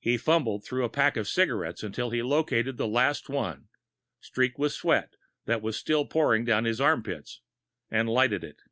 He 0.00 0.16
fumbled 0.16 0.64
through 0.64 0.82
a 0.82 0.88
pack 0.88 1.14
of 1.18 1.28
cigarettes 1.28 1.82
until 1.82 2.08
he 2.08 2.22
located 2.22 2.78
the 2.78 2.88
last 2.88 3.28
one, 3.28 3.68
streaked 4.18 4.58
with 4.58 4.72
sweat 4.72 5.14
that 5.44 5.60
was 5.60 5.76
still 5.76 6.06
pouring 6.06 6.46
down 6.46 6.62
from 6.62 6.68
his 6.68 6.80
armpit, 6.80 7.30
and 7.90 8.08
lighted 8.08 8.44
it. 8.44 8.62